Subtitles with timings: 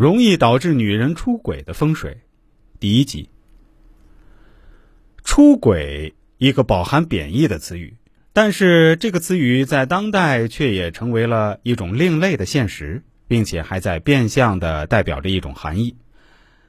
[0.00, 2.22] 容易导致女人出轨的风水，
[2.78, 3.28] 第一集。
[5.24, 7.98] 出轨一个饱含贬义的词语，
[8.32, 15.94] 但是这个词语在当代却也成为了一种另类的现实，并且还在变相的代表着一种含义。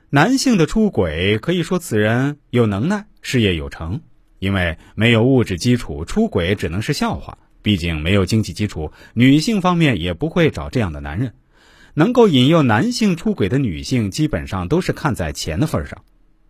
[0.10, 4.02] 男性的出轨可以说此人有能耐，事业有成，
[4.40, 7.38] 因为没有物质基础，出轨只能是笑话。
[7.62, 11.34] 毕竟没有经济基础，女性方面也不会找这样的男人。
[11.94, 16.04] 能够引诱男性出轨的女性，基本上都是看在钱的份上，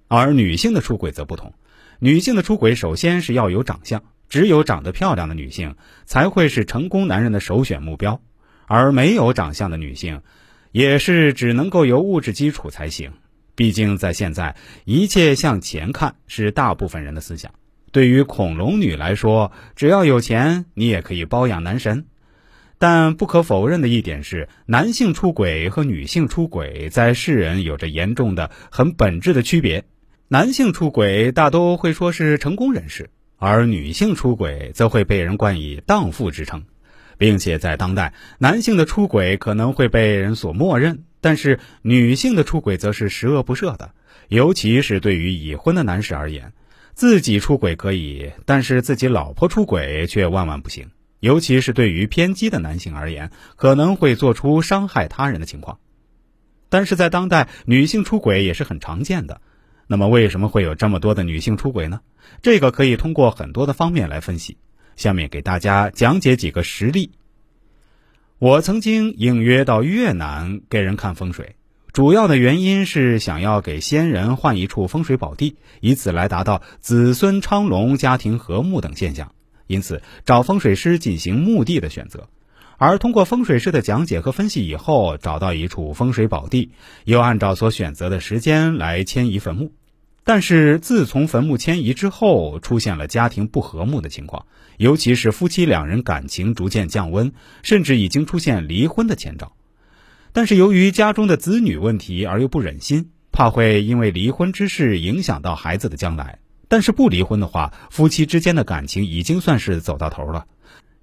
[0.07, 1.53] 而女性的出轨则不同。
[1.99, 8.21] 女性的出轨首先是要有长相，只有长得漂亮的女性才会是成功男人的首选目标，
[8.65, 10.21] 而没有长相的女性，
[10.71, 13.11] 也是只能够有物质基础才行。
[13.53, 14.55] 毕竟在现在，
[14.85, 17.51] 一切向钱看是大部分人的思想。
[17.91, 22.05] 对于恐龙女来说，只要有钱，你也可以包养男神。
[22.81, 29.83] 但不可否认的一点是，男性出轨和女性出轨在世人有着严重的、很本质的区别。
[30.29, 36.63] 男性出轨大都会说是成功人士，而女性出轨则会被人冠以荡妇之称，
[37.19, 43.91] 并且在当代，男性的出轨可能会被人所默认，但是女性的出轨则是十恶不赦的，
[44.27, 46.51] 尤其是对于已婚的男士而言。
[46.95, 50.87] 自己出轨可以，但是自己老婆出轨却万万不行。
[51.21, 55.79] 尤其是对于偏激的男性而言，可能会做出伤害他人的情况。
[56.67, 59.39] 但是在当代，女性出轨也是很常见的。
[59.87, 62.01] 那么，为什么会有这么多的女性出轨呢？
[62.41, 64.57] 这个可以通过很多的方面来分析。
[64.95, 67.11] 下面给大家讲解几个实例。
[68.39, 71.55] 我曾经应约到越南给人看风水。
[71.93, 79.35] 主要的原因是想要给先人换一处风水宝地，以此来达到子孙昌隆、家庭和睦等现象。
[79.71, 82.27] 因此，找风水师进行墓地的选择。
[82.77, 86.71] 而通过风水师的讲解和分析以后，找到一处风水宝地，
[87.05, 89.71] 又按照所选择的时间来迁移坟墓。
[90.23, 94.45] 但是，自从坟墓迁移之后，出现了家庭不和睦的情况，
[94.77, 97.33] 尤其是夫妻两人感情逐渐降温，
[97.63, 99.53] 甚至已经出现离婚的前兆。
[100.31, 106.40] 但是由于家中的子女问题而又不忍心，怕会因为离婚之事影响到孩子的将来。
[106.71, 110.45] 但是不离婚的话，夫妻之间的感情已经算是走到头了，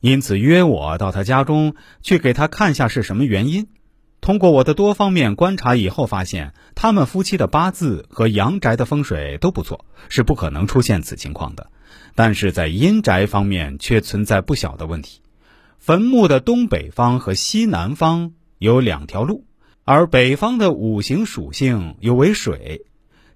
[0.01, 3.69] 因此约我到他家中去给他看下是什么原因。
[4.23, 11.71] 通过我的多方面观察以后，发现他们夫妻的八字和阳宅的风水都不错，是不可能出现此情况的。
[12.15, 15.21] 但是在阴宅方面却存在不小的问题，
[15.79, 18.33] 坟墓的东北方和西南方。
[18.57, 19.45] 有两条路，
[19.85, 22.87] 而北方的五行属性又为水，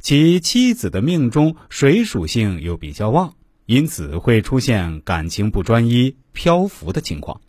[0.03, 3.33] 其妻子的命中水属性又比较旺，
[3.67, 7.41] 因此会出现感情不专一、漂浮的情况。